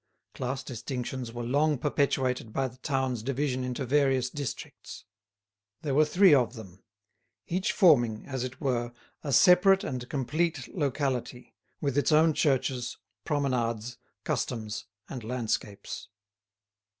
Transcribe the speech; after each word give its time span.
Class 0.33 0.63
distinctions 0.63 1.31
were 1.31 1.43
long 1.43 1.77
perpetuated 1.77 2.51
by 2.51 2.67
the 2.67 2.77
town's 2.77 3.21
division 3.21 3.63
into 3.63 3.85
various 3.85 4.31
districts. 4.31 5.05
There 5.83 5.93
were 5.93 6.05
three 6.05 6.33
of 6.33 6.53
them, 6.53 6.81
each 7.45 7.71
forming, 7.71 8.25
as 8.25 8.43
it 8.43 8.59
were, 8.59 8.93
a 9.23 9.31
separate 9.31 9.83
and 9.83 10.09
complete 10.09 10.67
locality, 10.75 11.53
with 11.81 11.99
its 11.99 12.11
own 12.11 12.33
churches, 12.33 12.97
promenades, 13.25 13.99
customs, 14.23 14.85
and 15.07 15.23
landscapes. 15.23 16.07